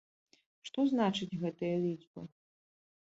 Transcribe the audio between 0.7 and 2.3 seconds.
значыць гэтая лічба?